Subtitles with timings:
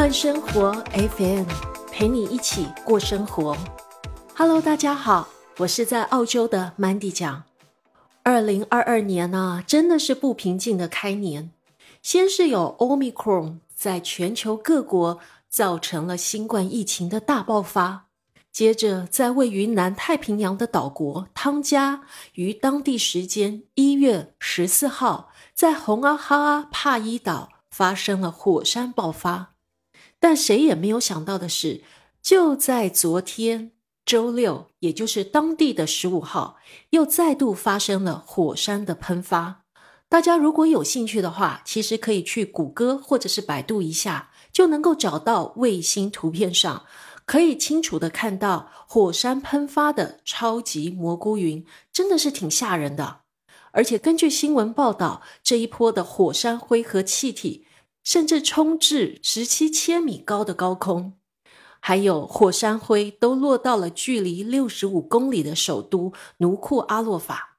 [0.00, 1.44] 慢生活 FM
[1.92, 3.54] 陪你一起过生活。
[4.34, 5.28] Hello，大家好，
[5.58, 7.42] 我是在澳洲的 Mandy 讲。
[8.22, 11.50] 二零二二年呢，真的是不平静的开年。
[12.00, 15.18] 先是有 Omicron 在全球各国
[15.50, 18.06] 造成了新冠疫情的大爆发，
[18.50, 22.00] 接着在位于南太平洋的岛国汤加，
[22.36, 29.48] 于当地时间一月十四号，在红阿哈阿帕伊岛发生了火山爆发。
[30.20, 31.82] 但谁也没有想到的是，
[32.22, 33.72] 就在昨天
[34.04, 36.58] 周六，也就是当地的十五号，
[36.90, 39.64] 又再度发生了火山的喷发。
[40.10, 46.84] 大家如果有兴趣的话，其实可以去谷歌或者是百度一下，就能够找到卫星图片上，
[47.24, 53.20] 可以清楚的看到火山喷发的超级蘑菇云，真的是挺吓人的。
[53.72, 57.64] 而且根据新闻报道，这一波的火山灰和气体。
[58.02, 61.14] 甚至冲至十七千米高的高空，
[61.80, 67.58] 还有火山灰都落到了距离六十五公里的首都努库阿洛法。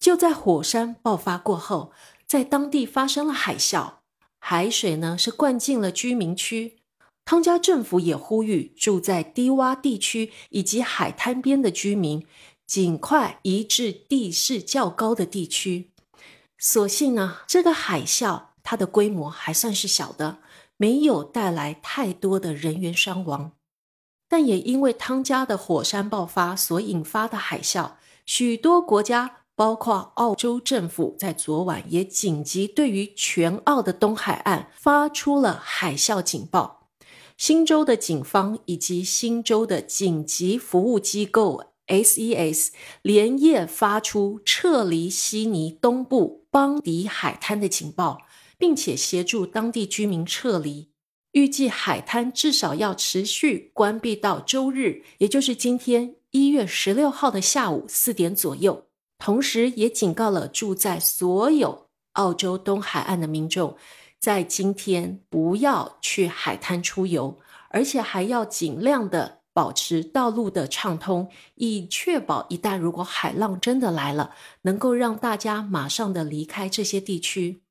[0.00, 1.92] 就在火山爆发过后，
[2.26, 3.98] 在当地发生了海啸，
[4.40, 6.78] 海水呢是灌进了居民区。
[7.24, 12.26] 汤加政府也呼吁住在低洼地区以及海滩边的居民，
[12.66, 15.92] 尽快移至地势较高的地区。
[16.58, 18.51] 所幸呢，这个海啸。
[18.62, 20.38] 它的规模还算是小的，
[20.76, 23.52] 没有带来太多的人员伤亡，
[24.28, 27.92] 但也因为汤加的火山爆发所引发的海啸，
[28.24, 36.88] 许多国家，包括澳洲政府，在昨晚也紧急对于全澳的东海岸发出了海啸警报。
[37.36, 42.68] 新州的警方以及新州的紧急服务机构 SES
[43.02, 48.18] 连夜发出撤离悉尼东部邦迪海滩的警报。
[48.62, 50.92] 并且协助当地居民撤离。
[51.32, 58.86] 预计海滩至少要持续关闭到周日，也就是今天一月十六号的下午四点左右。
[59.18, 63.76] 同时，也警告了住在所有澳洲东海岸的民众，
[64.20, 67.40] 在今天不要去海滩出游，
[67.70, 77.61] 而且还要尽量的保持道路的畅通，以确保一旦如果海浪真的来了，能够让大家马上的离开这些地区。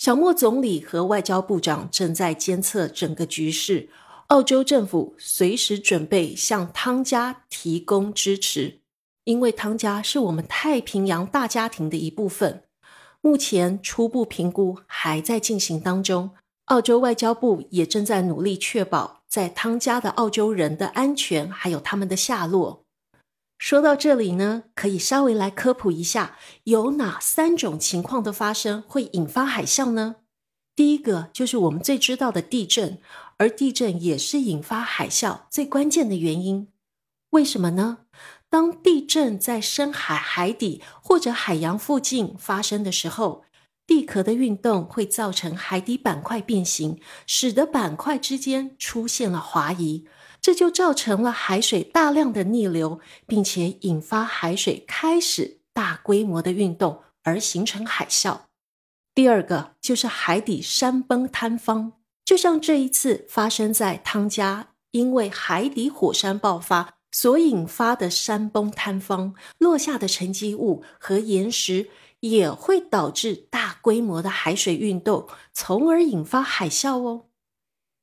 [0.00, 3.90] 小莫总理和外交部长正在监测整个局势，
[4.28, 8.80] 澳洲政府随时准备向汤加提供支持，
[9.24, 12.62] 因为汤加是我们太平洋大家庭的一部分。
[13.20, 16.30] 目前初步评估还在进行当中，
[16.64, 22.86] 澳洲外交部也正在努力确保在汤加的澳洲人的安全，还有他们的下落。
[23.60, 30.16] 说到这里呢，可以稍微来科普一下，有哪三种情况的发生会引发海啸呢？
[30.74, 33.02] 第一个就是我们最知道的地震，
[33.36, 36.68] 而地震也是引发海啸最关键的原因。
[37.32, 37.98] 为什么呢？
[38.48, 43.44] 当地震在深海海底或者海洋附近发生的时候，
[43.90, 50.06] 地壳的运动会造成海底板块变形，使得板块之间出现了滑移。
[50.40, 58.42] 这就造成了海水大量的逆流，并且引发海水开始大规模的运动，而形成海啸。
[59.12, 77.26] 第二个就是海底山崩坍方，就像这一次发生在汤加，因为海底火山爆发所引发的山崩坍方，落下的沉积物和岩石也会导致大规模的海水运动，从而引发海啸哦。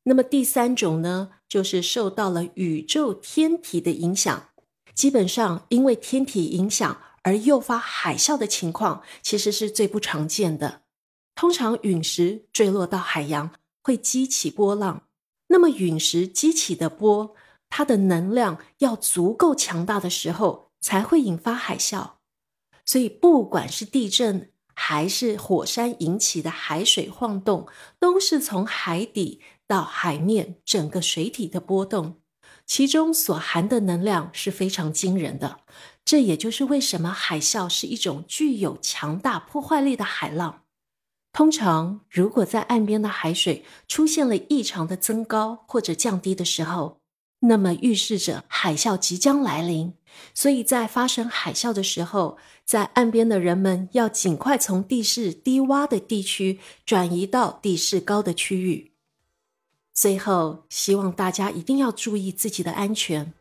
[0.03, 4.50] 那么第三种呢，就是受到了宇宙天体的影响。
[4.95, 10.81] 基本上，因为天体影响而诱发海啸的情况，其实是最不常见的。
[11.35, 13.51] 通常陨石坠落到海洋
[13.83, 15.03] 会激起波浪，
[15.50, 17.35] 那么陨石激起的波，
[17.69, 22.17] 它的能量要足够强大的时候，才会引发海啸。
[22.88, 27.68] 所以，不管是地震还是火山引起的海水晃动，
[28.00, 29.42] 都是从海底。
[29.68, 32.22] 到海面整个水体的波动，
[32.66, 35.60] 其中所含的能量是非常惊人的。
[36.06, 40.62] 这也就是为什么海啸是一种具有强大破坏力的海浪。
[41.33, 47.01] 通常，如果在岸边的海水出现了异常的增高或者降低的时候，
[47.39, 49.94] 那么预示着海啸即将来临。
[50.34, 58.92] 所以在发生海啸的时候，在岸边的人们要尽快从地势低洼的地区转移到地势高的区域。
[59.94, 63.34] 最后，希望大家一定要注意自己的安全。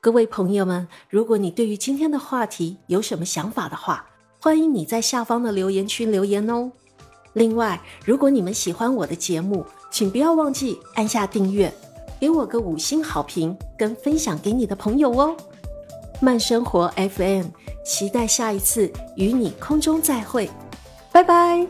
[0.00, 4.06] 各位朋友们，如果你对于今天的话题有什么想法的话，
[4.40, 6.70] 欢迎你在下方的留言区留言哦。
[7.32, 11.72] 另外，如果你们喜欢我的节目，请不要忘记按下订阅，
[12.20, 15.36] 给我个五星好评，跟分享给你的朋友哦。
[16.20, 17.46] 慢生活 FM，
[17.84, 20.50] 期待下一次与你空中再会，
[21.12, 21.66] 拜拜。